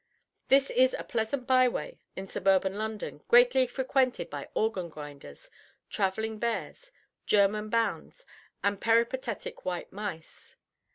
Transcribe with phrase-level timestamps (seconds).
[0.47, 5.51] This is a pleasant byway in suburban London, greatly frequented by organ grinders,
[5.91, 6.91] travelling bears,
[7.27, 8.25] German bands,
[8.63, 10.55] and peripatetic white mice.